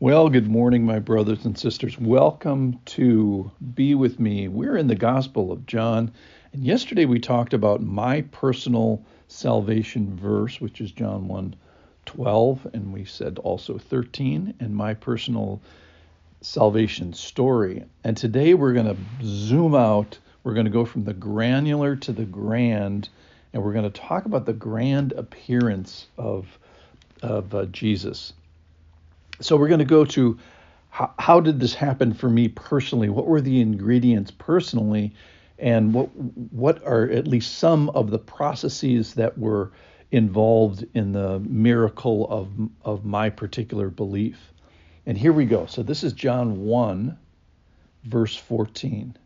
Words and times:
Well, 0.00 0.30
good 0.30 0.48
morning, 0.48 0.84
my 0.84 0.98
brothers 0.98 1.44
and 1.44 1.56
sisters. 1.56 1.96
Welcome 1.98 2.80
to 2.86 3.52
Be 3.74 3.94
With 3.94 4.18
Me. 4.18 4.48
We're 4.48 4.76
in 4.76 4.88
the 4.88 4.96
Gospel 4.96 5.52
of 5.52 5.66
John, 5.66 6.10
and 6.52 6.64
yesterday 6.64 7.04
we 7.04 7.20
talked 7.20 7.54
about 7.54 7.82
my 7.82 8.22
personal 8.22 9.04
salvation 9.28 10.16
verse, 10.16 10.60
which 10.60 10.80
is 10.80 10.90
John 10.90 11.28
1 11.28 11.54
12, 12.06 12.66
and 12.72 12.92
we 12.92 13.04
said 13.04 13.38
also 13.38 13.78
13, 13.78 14.54
and 14.58 14.74
my 14.74 14.94
personal 14.94 15.60
salvation 16.40 17.12
story. 17.12 17.84
And 18.02 18.16
today 18.16 18.54
we're 18.54 18.72
going 18.72 18.86
to 18.86 18.96
zoom 19.22 19.74
out, 19.74 20.18
we're 20.42 20.54
going 20.54 20.66
to 20.66 20.72
go 20.72 20.84
from 20.84 21.04
the 21.04 21.14
granular 21.14 21.94
to 21.96 22.12
the 22.12 22.24
grand, 22.24 23.08
and 23.52 23.62
we're 23.62 23.74
going 23.74 23.90
to 23.90 24.00
talk 24.00 24.24
about 24.24 24.46
the 24.46 24.52
grand 24.52 25.12
appearance 25.12 26.08
of, 26.18 26.58
of 27.22 27.54
uh, 27.54 27.66
Jesus. 27.66 28.32
So 29.44 29.56
we're 29.56 29.68
going 29.68 29.80
to 29.80 29.84
go 29.84 30.04
to 30.06 30.38
how, 30.90 31.12
how 31.18 31.40
did 31.40 31.60
this 31.60 31.74
happen 31.74 32.14
for 32.14 32.30
me 32.30 32.48
personally? 32.48 33.08
What 33.08 33.26
were 33.26 33.40
the 33.40 33.60
ingredients 33.60 34.30
personally? 34.30 35.14
And 35.58 35.94
what 35.94 36.06
what 36.52 36.84
are 36.86 37.08
at 37.10 37.26
least 37.26 37.58
some 37.58 37.90
of 37.90 38.10
the 38.10 38.18
processes 38.18 39.14
that 39.14 39.38
were 39.38 39.72
involved 40.10 40.84
in 40.94 41.12
the 41.12 41.38
miracle 41.40 42.28
of 42.28 42.50
of 42.84 43.04
my 43.04 43.30
particular 43.30 43.90
belief? 43.90 44.52
And 45.06 45.18
here 45.18 45.32
we 45.32 45.46
go. 45.46 45.66
So 45.66 45.82
this 45.82 46.04
is 46.04 46.12
John 46.12 46.64
1 46.64 47.18
verse 48.04 48.36
14. 48.36 49.16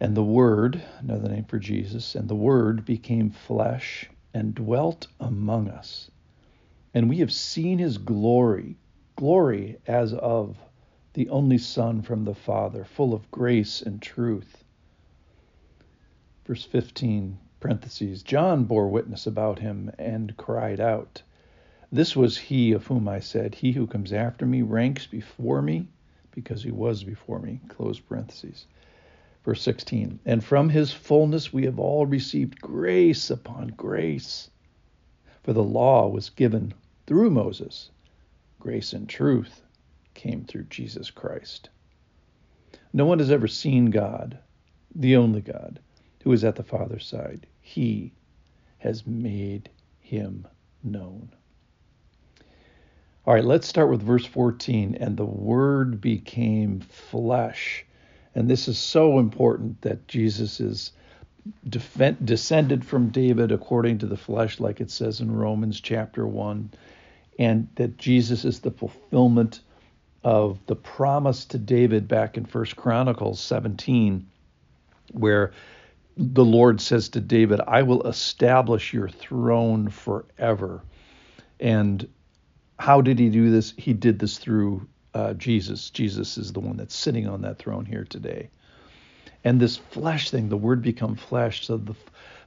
And 0.00 0.16
the 0.16 0.22
Word, 0.22 0.82
another 0.98 1.28
name 1.28 1.44
for 1.44 1.58
Jesus, 1.58 2.16
and 2.16 2.28
the 2.28 2.34
Word 2.34 2.84
became 2.84 3.30
flesh 3.30 4.10
and 4.34 4.54
dwelt 4.54 5.06
among 5.20 5.68
us 5.68 6.10
and 6.94 7.08
we 7.08 7.18
have 7.18 7.32
seen 7.32 7.78
his 7.78 7.98
glory, 7.98 8.76
glory 9.16 9.78
as 9.86 10.12
of 10.12 10.58
the 11.14 11.28
only 11.28 11.58
Son 11.58 12.02
from 12.02 12.24
the 12.24 12.34
Father, 12.34 12.84
full 12.84 13.14
of 13.14 13.30
grace 13.30 13.80
and 13.82 14.00
truth. 14.00 14.64
Verse 16.44 16.64
15, 16.64 17.38
parentheses, 17.60 18.22
John 18.22 18.64
bore 18.64 18.88
witness 18.88 19.26
about 19.26 19.58
him 19.58 19.90
and 19.98 20.36
cried 20.36 20.80
out, 20.80 21.22
This 21.90 22.16
was 22.16 22.36
he 22.36 22.72
of 22.72 22.86
whom 22.86 23.08
I 23.08 23.20
said, 23.20 23.54
He 23.54 23.72
who 23.72 23.86
comes 23.86 24.12
after 24.12 24.44
me 24.44 24.62
ranks 24.62 25.06
before 25.06 25.62
me, 25.62 25.88
because 26.30 26.62
he 26.62 26.70
was 26.70 27.04
before 27.04 27.38
me, 27.38 27.60
close 27.68 28.00
parentheses. 28.00 28.66
Verse 29.44 29.62
16, 29.62 30.20
And 30.24 30.42
from 30.42 30.68
his 30.68 30.92
fullness 30.92 31.52
we 31.52 31.64
have 31.64 31.78
all 31.78 32.06
received 32.06 32.60
grace 32.60 33.30
upon 33.30 33.68
grace. 33.68 34.50
For 35.42 35.52
the 35.52 35.62
law 35.62 36.08
was 36.08 36.30
given 36.30 36.72
through 37.06 37.30
Moses. 37.30 37.90
Grace 38.60 38.92
and 38.92 39.08
truth 39.08 39.62
came 40.14 40.44
through 40.44 40.64
Jesus 40.64 41.10
Christ. 41.10 41.68
No 42.92 43.06
one 43.06 43.18
has 43.18 43.30
ever 43.30 43.48
seen 43.48 43.86
God, 43.86 44.38
the 44.94 45.16
only 45.16 45.40
God, 45.40 45.80
who 46.22 46.32
is 46.32 46.44
at 46.44 46.56
the 46.56 46.62
Father's 46.62 47.06
side. 47.06 47.46
He 47.60 48.12
has 48.78 49.06
made 49.06 49.70
him 50.00 50.46
known. 50.84 51.30
All 53.24 53.34
right, 53.34 53.44
let's 53.44 53.68
start 53.68 53.88
with 53.90 54.02
verse 54.02 54.26
14. 54.26 54.96
And 54.96 55.16
the 55.16 55.24
Word 55.24 56.00
became 56.00 56.80
flesh. 56.80 57.84
And 58.34 58.48
this 58.48 58.68
is 58.68 58.78
so 58.78 59.18
important 59.18 59.80
that 59.82 60.08
Jesus 60.08 60.60
is 60.60 60.92
defend, 61.68 62.24
descended 62.24 62.84
from 62.84 63.08
David 63.08 63.52
according 63.52 63.98
to 63.98 64.06
the 64.06 64.16
flesh, 64.16 64.60
like 64.60 64.80
it 64.80 64.90
says 64.90 65.20
in 65.20 65.34
Romans 65.34 65.80
chapter 65.80 66.26
1, 66.26 66.70
and 67.38 67.68
that 67.76 67.96
Jesus 67.98 68.44
is 68.44 68.60
the 68.60 68.70
fulfillment 68.70 69.60
of 70.24 70.58
the 70.66 70.76
promise 70.76 71.44
to 71.46 71.58
David 71.58 72.06
back 72.06 72.36
in 72.36 72.44
First 72.44 72.76
Chronicles 72.76 73.40
17, 73.40 74.26
where 75.12 75.52
the 76.16 76.44
Lord 76.44 76.80
says 76.80 77.08
to 77.10 77.20
David, 77.20 77.60
I 77.66 77.82
will 77.82 78.06
establish 78.06 78.92
your 78.92 79.08
throne 79.08 79.88
forever. 79.88 80.82
And 81.58 82.08
how 82.78 83.00
did 83.00 83.18
he 83.18 83.30
do 83.30 83.50
this? 83.50 83.72
He 83.76 83.92
did 83.92 84.18
this 84.18 84.38
through 84.38 84.86
uh, 85.14 85.34
Jesus. 85.34 85.90
Jesus 85.90 86.38
is 86.38 86.52
the 86.52 86.60
one 86.60 86.76
that's 86.76 86.94
sitting 86.94 87.26
on 87.26 87.42
that 87.42 87.58
throne 87.58 87.86
here 87.86 88.04
today. 88.04 88.50
And 89.44 89.60
this 89.60 89.76
flesh 89.76 90.30
thing, 90.30 90.48
the 90.48 90.56
word 90.56 90.82
become 90.82 91.16
flesh. 91.16 91.66
So 91.66 91.76
the 91.76 91.94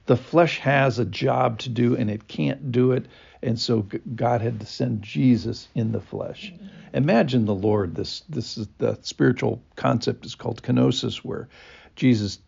the 0.06 0.16
flesh 0.16 0.60
has 0.60 0.98
a 0.98 1.04
job 1.04 1.58
to 1.58 1.68
do 1.68 1.96
and 1.96 2.08
it 2.08 2.28
can't 2.28 2.70
do 2.70 2.92
it. 2.92 3.06
And 3.42 3.58
so 3.58 3.86
God 4.14 4.40
had 4.40 4.60
to 4.60 4.66
send 4.66 5.02
Jesus 5.02 5.68
in 5.74 5.92
the 5.92 6.00
flesh. 6.00 6.52
Imagine 6.94 7.44
the 7.44 7.54
Lord. 7.54 7.94
This 7.94 8.20
this 8.28 8.56
is 8.56 8.68
the 8.78 8.98
spiritual 9.02 9.62
concept 9.74 10.24
is 10.24 10.34
called 10.34 10.62
kenosis, 10.62 11.18
where 11.18 11.48
Jesus 11.96 12.38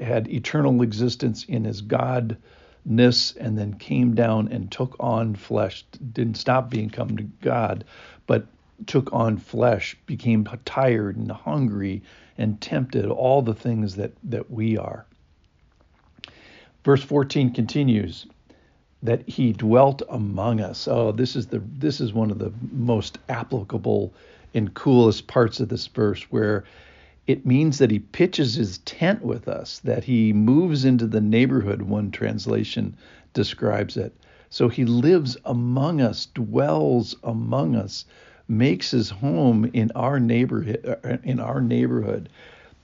had 0.00 0.28
eternal 0.28 0.82
existence 0.82 1.44
in 1.44 1.64
his 1.64 1.82
godness 1.82 3.36
and 3.36 3.58
then 3.58 3.74
came 3.74 4.14
down 4.14 4.48
and 4.48 4.70
took 4.70 4.96
on 5.00 5.34
flesh. 5.34 5.84
Didn't 6.12 6.36
stop 6.36 6.70
being 6.70 6.90
come 6.90 7.16
to 7.16 7.24
God, 7.24 7.84
but 8.26 8.46
took 8.86 9.12
on 9.12 9.38
flesh, 9.38 9.96
became 10.06 10.46
tired 10.64 11.16
and 11.16 11.30
hungry 11.30 12.02
and 12.36 12.60
tempted, 12.60 13.06
all 13.06 13.42
the 13.42 13.54
things 13.54 13.96
that, 13.96 14.12
that 14.24 14.50
we 14.50 14.76
are. 14.76 15.06
Verse 16.84 17.02
14 17.02 17.52
continues 17.52 18.26
that 19.02 19.28
he 19.28 19.52
dwelt 19.52 20.02
among 20.08 20.60
us. 20.60 20.88
Oh, 20.88 21.12
this 21.12 21.36
is 21.36 21.46
the 21.46 21.62
this 21.78 22.00
is 22.00 22.12
one 22.12 22.30
of 22.30 22.38
the 22.38 22.52
most 22.72 23.18
applicable 23.28 24.14
and 24.54 24.72
coolest 24.74 25.26
parts 25.26 25.60
of 25.60 25.68
this 25.68 25.86
verse 25.86 26.22
where 26.30 26.64
it 27.26 27.46
means 27.46 27.78
that 27.78 27.90
he 27.90 27.98
pitches 27.98 28.54
his 28.54 28.78
tent 28.78 29.22
with 29.22 29.48
us, 29.48 29.78
that 29.80 30.04
he 30.04 30.32
moves 30.32 30.84
into 30.84 31.06
the 31.06 31.20
neighborhood, 31.20 31.82
one 31.82 32.10
translation 32.10 32.96
describes 33.32 33.96
it. 33.96 34.14
So 34.50 34.68
he 34.68 34.84
lives 34.84 35.36
among 35.44 36.00
us, 36.00 36.26
dwells 36.26 37.16
among 37.24 37.76
us, 37.76 38.04
makes 38.48 38.90
his 38.90 39.10
home 39.10 39.70
in 39.72 39.90
our 39.94 40.20
neighborhood, 40.20 41.20
in 41.24 41.40
our 41.40 41.60
neighborhood, 41.60 42.28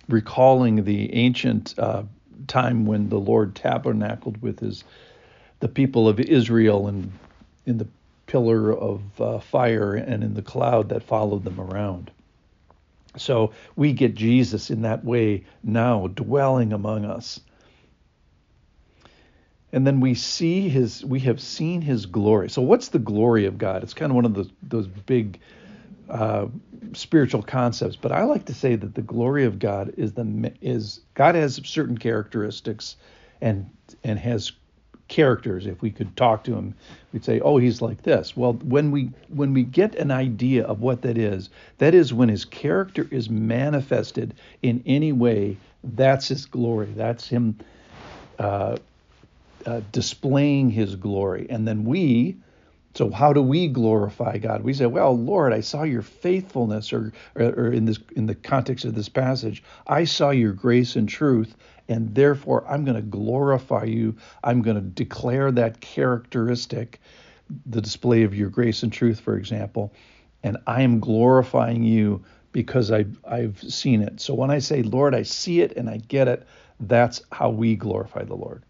recalling 0.08 0.84
the 0.84 1.14
ancient 1.14 1.78
uh, 1.78 2.02
time 2.46 2.86
when 2.86 3.08
the 3.08 3.18
Lord 3.18 3.54
tabernacled 3.54 4.40
with 4.42 4.60
his 4.60 4.84
the 5.60 5.68
people 5.68 6.08
of 6.08 6.18
Israel 6.18 6.88
and 6.88 7.12
in 7.66 7.78
the 7.78 7.86
pillar 8.26 8.72
of 8.72 9.02
uh, 9.20 9.38
fire 9.40 9.94
and 9.94 10.24
in 10.24 10.34
the 10.34 10.42
cloud 10.42 10.88
that 10.88 11.02
followed 11.02 11.44
them 11.44 11.60
around. 11.60 12.10
So 13.16 13.52
we 13.76 13.92
get 13.92 14.14
Jesus 14.14 14.70
in 14.70 14.82
that 14.82 15.04
way 15.04 15.44
now 15.62 16.06
dwelling 16.06 16.72
among 16.72 17.04
us. 17.04 17.40
And 19.72 19.86
then 19.86 20.00
we 20.00 20.14
see 20.14 20.68
his 20.68 21.04
we 21.04 21.20
have 21.20 21.40
seen 21.40 21.80
his 21.82 22.06
glory. 22.06 22.50
So 22.50 22.62
what's 22.62 22.88
the 22.88 22.98
glory 22.98 23.46
of 23.46 23.58
God? 23.58 23.82
It's 23.82 23.94
kind 23.94 24.10
of 24.10 24.16
one 24.16 24.24
of 24.24 24.34
the, 24.34 24.50
those 24.62 24.86
big 24.88 25.38
uh, 26.08 26.46
spiritual 26.92 27.42
concepts, 27.42 27.96
but 27.96 28.12
I 28.12 28.24
like 28.24 28.46
to 28.46 28.54
say 28.54 28.74
that 28.74 28.94
the 28.94 29.02
glory 29.02 29.44
of 29.44 29.58
God 29.58 29.94
is 29.96 30.12
the 30.12 30.52
is 30.60 31.00
God 31.14 31.34
has 31.34 31.60
certain 31.64 31.98
characteristics 31.98 32.96
and 33.40 33.70
and 34.02 34.18
has 34.18 34.52
characters. 35.08 35.66
If 35.66 35.82
we 35.82 35.90
could 35.90 36.16
talk 36.16 36.44
to 36.44 36.54
him, 36.54 36.74
we'd 37.12 37.24
say, 37.24 37.40
"Oh, 37.40 37.58
he's 37.58 37.80
like 37.80 38.02
this." 38.02 38.36
Well, 38.36 38.54
when 38.54 38.90
we 38.90 39.10
when 39.28 39.52
we 39.52 39.62
get 39.62 39.94
an 39.94 40.10
idea 40.10 40.64
of 40.64 40.80
what 40.80 41.02
that 41.02 41.16
is, 41.18 41.50
that 41.78 41.94
is 41.94 42.12
when 42.12 42.28
his 42.28 42.44
character 42.44 43.06
is 43.10 43.30
manifested 43.30 44.34
in 44.62 44.82
any 44.86 45.12
way. 45.12 45.58
That's 45.82 46.28
his 46.28 46.44
glory. 46.44 46.92
That's 46.94 47.28
him 47.28 47.58
uh, 48.38 48.76
uh, 49.66 49.80
displaying 49.92 50.70
his 50.70 50.96
glory, 50.96 51.46
and 51.50 51.66
then 51.66 51.84
we 51.84 52.36
so 52.94 53.10
how 53.10 53.32
do 53.32 53.40
we 53.40 53.68
glorify 53.68 54.38
God? 54.38 54.64
We 54.64 54.74
say, 54.74 54.86
"Well, 54.86 55.16
Lord, 55.16 55.52
I 55.52 55.60
saw 55.60 55.84
your 55.84 56.02
faithfulness," 56.02 56.92
or, 56.92 57.12
or, 57.36 57.46
or, 57.46 57.72
in 57.72 57.84
this 57.84 58.00
in 58.16 58.26
the 58.26 58.34
context 58.34 58.84
of 58.84 58.94
this 58.94 59.08
passage, 59.08 59.62
I 59.86 60.04
saw 60.04 60.30
your 60.30 60.52
grace 60.52 60.96
and 60.96 61.08
truth, 61.08 61.54
and 61.88 62.14
therefore 62.14 62.64
I'm 62.68 62.84
going 62.84 62.96
to 62.96 63.02
glorify 63.02 63.84
you. 63.84 64.16
I'm 64.42 64.62
going 64.62 64.76
to 64.76 64.82
declare 64.82 65.52
that 65.52 65.80
characteristic, 65.80 67.00
the 67.64 67.80
display 67.80 68.24
of 68.24 68.34
your 68.34 68.50
grace 68.50 68.82
and 68.82 68.92
truth, 68.92 69.20
for 69.20 69.36
example, 69.36 69.92
and 70.42 70.56
I 70.66 70.82
am 70.82 70.98
glorifying 70.98 71.84
you 71.84 72.24
because 72.50 72.90
I've 72.90 73.16
I've 73.24 73.62
seen 73.62 74.02
it. 74.02 74.20
So 74.20 74.34
when 74.34 74.50
I 74.50 74.58
say, 74.58 74.82
"Lord, 74.82 75.14
I 75.14 75.22
see 75.22 75.60
it 75.60 75.76
and 75.76 75.88
I 75.88 75.98
get 75.98 76.26
it," 76.26 76.44
that's 76.80 77.22
how 77.30 77.50
we 77.50 77.76
glorify 77.76 78.24
the 78.24 78.34
Lord. 78.34 78.64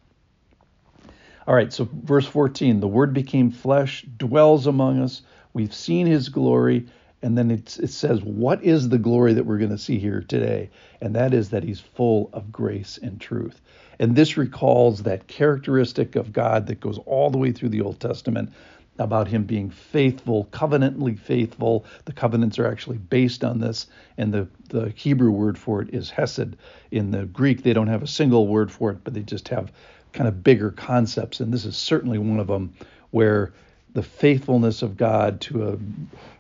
All 1.51 1.57
right, 1.57 1.73
so 1.73 1.89
verse 2.05 2.27
14 2.27 2.79
the 2.79 2.87
word 2.87 3.13
became 3.13 3.51
flesh, 3.51 4.07
dwells 4.19 4.69
among 4.69 5.01
us. 5.03 5.23
We've 5.53 5.75
seen 5.75 6.07
his 6.07 6.29
glory. 6.29 6.87
And 7.23 7.37
then 7.37 7.51
it 7.51 7.69
says, 7.69 8.23
What 8.23 8.63
is 8.63 8.89
the 8.89 8.99
glory 8.99 9.33
that 9.35 9.45
we're 9.47 9.59
going 9.59 9.73
to 9.73 9.77
see 9.77 9.99
here 9.99 10.21
today? 10.21 10.71
And 11.01 11.13
that 11.17 11.35
is 11.35 11.51
that 11.51 11.65
he's 11.65 11.81
full 11.81 12.31
of 12.33 12.53
grace 12.53 13.01
and 13.03 13.21
truth. 13.21 13.61
And 13.99 14.15
this 14.15 14.37
recalls 14.37 15.03
that 15.03 15.27
characteristic 15.27 16.15
of 16.15 16.33
God 16.33 16.69
that 16.69 16.79
goes 16.79 16.99
all 16.99 17.31
the 17.31 17.39
way 17.39 17.51
through 17.51 17.71
the 17.71 17.81
Old 17.81 17.99
Testament 17.99 18.53
about 19.01 19.27
him 19.27 19.43
being 19.43 19.71
faithful, 19.71 20.45
covenantly 20.53 21.17
faithful. 21.17 21.85
The 22.05 22.13
covenants 22.13 22.61
are 22.61 22.67
actually 22.67 22.99
based 22.99 23.43
on 23.43 23.59
this, 23.59 23.89
and 24.17 24.33
the, 24.33 24.47
the 24.69 24.91
Hebrew 24.91 25.33
word 25.33 25.59
for 25.59 25.83
it 25.83 25.93
is 25.93 26.11
hesed. 26.11 26.57
In 26.93 27.11
the 27.11 27.25
Greek, 27.25 27.65
they 27.65 27.73
don't 27.73 27.89
have 27.89 28.05
a 28.05 28.07
single 28.07 28.47
word 28.47 28.71
for 28.71 28.93
it, 28.93 28.99
but 29.03 29.15
they 29.15 29.23
just 29.23 29.49
have 29.49 29.73
kind 30.13 30.29
of 30.29 30.43
bigger 30.43 30.71
concepts, 30.71 31.41
and 31.41 31.53
this 31.53 31.65
is 31.65 31.77
certainly 31.77 32.19
one 32.19 32.41
of 32.41 32.47
them 32.47 32.75
where 33.11 33.53
the 33.93 34.03
faithfulness 34.03 34.83
of 34.83 34.97
God 34.97 35.41
to 35.43 35.69
a 35.69 35.79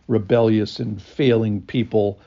rebellious 0.09 0.79
and 0.79 1.01
failing 1.01 1.63
people 1.63 2.19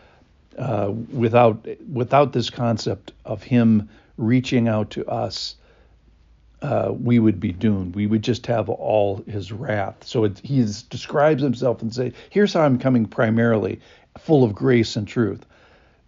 uh, 0.57 0.91
without 1.11 1.67
without 1.91 2.33
this 2.33 2.49
concept 2.49 3.11
of 3.25 3.43
him 3.43 3.89
reaching 4.17 4.67
out 4.67 4.91
to 4.91 5.05
us 5.07 5.55
uh, 6.63 6.93
we 6.97 7.19
would 7.19 7.39
be 7.39 7.51
doomed. 7.51 7.93
We 7.93 8.07
would 8.07 8.21
just 8.21 8.47
have 8.47 8.69
all 8.69 9.21
his 9.27 9.51
wrath. 9.51 9.97
So 10.05 10.23
he 10.43 10.65
describes 10.89 11.43
himself 11.43 11.81
and 11.81 11.93
say, 11.93 12.13
"Here's 12.29 12.53
how 12.53 12.61
I'm 12.61 12.79
coming 12.79 13.05
primarily, 13.05 13.81
full 14.17 14.43
of 14.43 14.55
grace 14.55 14.95
and 14.95 15.07
truth." 15.07 15.45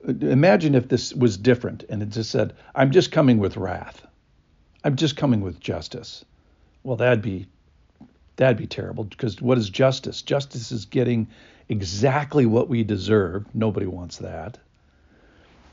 Imagine 0.08 0.76
if 0.76 0.88
this 0.88 1.14
was 1.14 1.36
different 1.36 1.84
and 1.90 2.02
it 2.02 2.10
just 2.10 2.32
said, 2.32 2.54
"I'm 2.74 2.92
just 2.92 3.12
coming 3.12 3.38
with 3.38 3.58
wrath. 3.58 4.06
I'm 4.86 4.96
just 4.96 5.18
coming 5.18 5.42
with 5.42 5.60
justice." 5.60 6.24
Well, 6.84 6.96
that'd 6.96 7.22
be 7.22 7.48
that'd 8.38 8.58
be 8.58 8.68
terrible 8.68 9.04
because 9.04 9.42
what 9.42 9.58
is 9.58 9.70
justice? 9.70 10.22
Justice 10.22 10.72
is 10.72 10.86
getting 10.86 11.28
exactly 11.70 12.46
what 12.46 12.70
we 12.70 12.84
deserve. 12.84 13.46
Nobody 13.54 13.88
wants 13.88 14.18
that. 14.18 14.58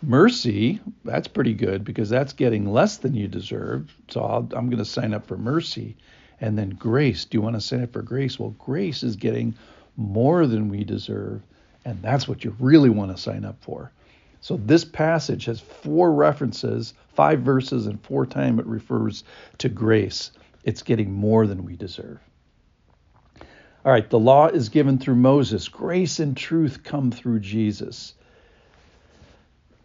Mercy, 0.02 0.80
that's 1.04 1.28
pretty 1.28 1.54
good 1.54 1.84
because 1.84 2.10
that's 2.10 2.32
getting 2.32 2.72
less 2.72 2.96
than 2.96 3.14
you 3.14 3.28
deserve. 3.28 3.94
So 4.08 4.22
i 4.22 4.36
am 4.58 4.66
going 4.66 4.78
to 4.78 4.84
sign 4.84 5.14
up 5.14 5.26
for 5.26 5.36
mercy. 5.36 5.96
And 6.40 6.58
then 6.58 6.70
grace, 6.70 7.24
do 7.24 7.38
you 7.38 7.42
want 7.42 7.54
to 7.54 7.60
sign 7.60 7.84
up 7.84 7.92
for 7.92 8.02
grace? 8.02 8.38
Well, 8.38 8.54
grace 8.58 9.04
is 9.04 9.14
getting 9.14 9.54
more 9.96 10.46
than 10.46 10.68
we 10.68 10.82
deserve. 10.82 11.40
And 11.84 12.02
that's 12.02 12.26
what 12.26 12.42
you 12.42 12.56
really 12.58 12.90
want 12.90 13.14
to 13.14 13.22
sign 13.22 13.44
up 13.44 13.56
for. 13.60 13.92
So 14.42 14.58
this 14.58 14.84
passage 14.84 15.46
has 15.46 15.60
four 15.60 16.12
references, 16.12 16.92
five 17.14 17.40
verses, 17.40 17.86
and 17.86 18.00
four 18.02 18.26
times 18.26 18.60
it 18.60 18.66
refers 18.66 19.24
to 19.58 19.70
grace. 19.70 20.32
It's 20.64 20.82
getting 20.82 21.10
more 21.10 21.46
than 21.46 21.64
we 21.64 21.76
deserve. 21.76 22.18
All 23.84 23.90
right, 23.90 24.08
the 24.08 24.18
law 24.18 24.48
is 24.48 24.68
given 24.68 24.98
through 24.98 25.16
Moses. 25.16 25.68
Grace 25.68 26.20
and 26.20 26.36
truth 26.36 26.84
come 26.84 27.10
through 27.10 27.40
Jesus 27.40 28.14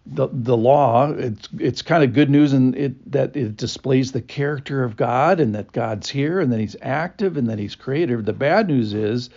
the 0.09 0.29
the 0.31 0.55
law 0.55 1.11
it's 1.11 1.49
it's 1.59 1.81
kind 1.81 2.03
of 2.03 2.13
good 2.13 2.29
news 2.29 2.53
in 2.53 2.73
it 2.75 3.11
that 3.11 3.35
it 3.35 3.57
displays 3.57 4.11
the 4.11 4.21
character 4.21 4.83
of 4.83 4.95
God 4.95 5.39
and 5.39 5.55
that 5.55 5.71
God's 5.71 6.09
here 6.09 6.39
and 6.39 6.51
that 6.53 6.59
he's 6.59 6.75
active 6.81 7.37
and 7.37 7.49
that 7.49 7.59
he's 7.59 7.75
creative. 7.75 8.23
The 8.25 8.33
bad 8.33 8.67
news 8.67 8.93
is 8.93 9.29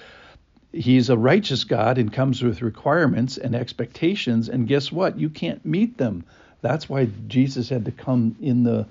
he's 0.72 1.11
a 1.11 1.17
righteous 1.17 1.64
God 1.64 1.99
and 1.99 2.12
comes 2.12 2.43
with 2.43 2.62
requirements 2.62 3.38
and 3.38 3.55
expectations 3.55 4.49
and 4.49 4.69
guess 4.69 4.93
what? 4.93 5.19
You 5.19 5.31
can't 5.31 5.64
meet 5.64 5.99
them. 5.99 6.25
That's 6.62 6.88
why 6.88 7.08
Jesus 7.26 7.69
had 7.69 7.84
to 7.87 7.93
come 7.93 8.37
in 8.40 8.62
the 8.62 8.87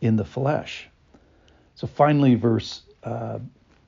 in 0.00 0.16
the 0.16 0.24
flesh. 0.24 0.88
So 1.74 1.86
finally 1.86 2.34
verse 2.34 2.82
uh, 3.02 3.38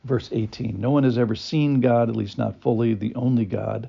verse 0.05 0.29
18. 0.33 0.81
No 0.81 0.91
one 0.91 1.05
has 1.05 1.19
ever 1.19 1.35
seen 1.35 1.81
God, 1.81 2.09
at 2.09 2.17
least 2.17 2.39
not 2.39 2.61
fully, 2.61 2.95
the 2.95 3.15
only 3.15 3.45
God 3.45 3.89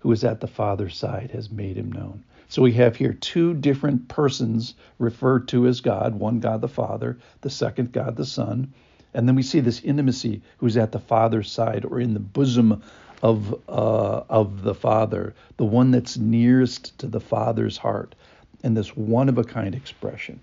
who 0.00 0.12
is 0.12 0.24
at 0.24 0.40
the 0.40 0.46
Father's 0.46 0.96
side 0.96 1.30
has 1.32 1.50
made 1.50 1.76
him 1.76 1.90
known. 1.90 2.22
So 2.48 2.62
we 2.62 2.72
have 2.74 2.94
here 2.94 3.12
two 3.12 3.54
different 3.54 4.08
persons 4.08 4.74
referred 4.98 5.48
to 5.48 5.66
as 5.66 5.80
God 5.80 6.14
one 6.14 6.38
God 6.38 6.60
the 6.60 6.68
Father, 6.68 7.18
the 7.40 7.50
second 7.50 7.92
God 7.92 8.16
the 8.16 8.24
Son. 8.24 8.72
And 9.16 9.26
then 9.26 9.34
we 9.34 9.42
see 9.42 9.60
this 9.60 9.80
intimacy 9.80 10.42
who's 10.58 10.76
at 10.76 10.92
the 10.92 11.00
Father's 11.00 11.50
side 11.50 11.86
or 11.86 11.98
in 12.00 12.12
the 12.12 12.20
bosom 12.20 12.82
of, 13.22 13.54
uh, 13.66 14.22
of 14.28 14.62
the 14.62 14.74
Father, 14.74 15.34
the 15.56 15.64
one 15.64 15.90
that's 15.90 16.18
nearest 16.18 16.98
to 16.98 17.06
the 17.06 17.18
Father's 17.18 17.78
heart, 17.78 18.14
and 18.62 18.76
this 18.76 18.94
one 18.94 19.30
of 19.30 19.38
a 19.38 19.42
kind 19.42 19.74
expression. 19.74 20.38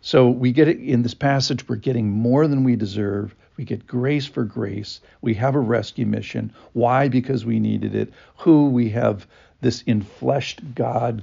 So 0.00 0.28
we 0.28 0.50
get 0.50 0.66
it 0.66 0.80
in 0.80 1.02
this 1.02 1.14
passage, 1.14 1.68
we're 1.68 1.76
getting 1.76 2.10
more 2.10 2.48
than 2.48 2.64
we 2.64 2.74
deserve. 2.74 3.36
We 3.56 3.64
get 3.64 3.86
grace 3.86 4.26
for 4.26 4.42
grace. 4.42 5.00
We 5.20 5.34
have 5.34 5.54
a 5.54 5.60
rescue 5.60 6.06
mission. 6.06 6.52
Why? 6.72 7.06
Because 7.06 7.44
we 7.44 7.60
needed 7.60 7.94
it. 7.94 8.12
Who? 8.38 8.70
We 8.70 8.90
have 8.90 9.28
this 9.60 9.84
infleshed 9.84 10.74
God 10.74 11.22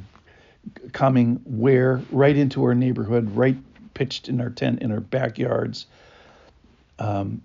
coming 0.93 1.41
where? 1.43 2.01
Right 2.09 2.37
into 2.37 2.63
our 2.63 2.75
neighborhood, 2.75 3.35
right 3.35 3.57
pitched 3.95 4.29
in 4.29 4.39
our 4.39 4.49
tent 4.49 4.81
in 4.81 4.93
our 4.93 5.01
backyards. 5.01 5.87
Um, 6.99 7.41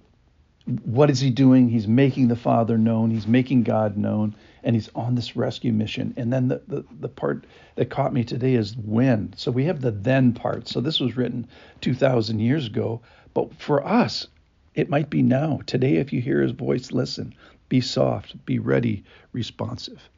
what 0.84 1.10
is 1.10 1.20
he 1.20 1.30
doing? 1.30 1.68
He's 1.68 1.86
making 1.86 2.28
the 2.28 2.36
Father 2.36 2.78
known. 2.78 3.10
He's 3.10 3.26
making 3.26 3.64
God 3.64 3.96
known, 3.98 4.34
and 4.62 4.74
he's 4.74 4.88
on 4.94 5.14
this 5.14 5.36
rescue 5.36 5.72
mission. 5.72 6.14
And 6.16 6.32
then 6.32 6.48
the, 6.48 6.62
the, 6.66 6.84
the 7.00 7.08
part 7.08 7.44
that 7.76 7.90
caught 7.90 8.14
me 8.14 8.24
today 8.24 8.54
is 8.54 8.74
when. 8.76 9.34
So 9.36 9.50
we 9.50 9.64
have 9.64 9.80
the 9.82 9.90
then 9.90 10.32
part. 10.32 10.68
So 10.68 10.80
this 10.80 11.00
was 11.00 11.16
written 11.16 11.46
2,000 11.82 12.38
years 12.38 12.66
ago. 12.66 13.02
But 13.34 13.54
for 13.60 13.86
us, 13.86 14.26
it 14.74 14.88
might 14.88 15.10
be 15.10 15.22
now. 15.22 15.60
Today, 15.66 15.96
if 15.96 16.12
you 16.12 16.20
hear 16.22 16.40
his 16.40 16.52
voice, 16.52 16.92
listen. 16.92 17.34
Be 17.68 17.80
soft, 17.80 18.44
be 18.46 18.58
ready, 18.58 19.04
responsive. 19.32 20.08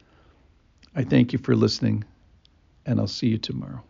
I 0.94 1.05
thank 1.05 1.32
you 1.32 1.39
for 1.39 1.56
listening, 1.56 2.05
and 2.85 3.00
I'll 3.00 3.06
see 3.06 3.29
you 3.29 3.39
tomorrow. 3.39 3.82